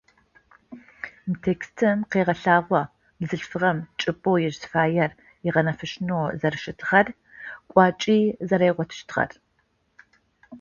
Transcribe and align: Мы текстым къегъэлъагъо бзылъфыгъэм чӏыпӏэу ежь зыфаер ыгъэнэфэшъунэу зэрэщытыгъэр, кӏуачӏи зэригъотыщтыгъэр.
Мы 1.27 1.35
текстым 1.45 1.97
къегъэлъагъо 2.11 2.81
бзылъфыгъэм 3.19 3.77
чӏыпӏэу 3.99 4.41
ежь 4.47 4.57
зыфаер 4.61 5.11
ыгъэнэфэшъунэу 5.47 6.25
зэрэщытыгъэр, 6.39 7.07
кӏуачӏи 7.71 8.19
зэригъотыщтыгъэр. 8.47 9.31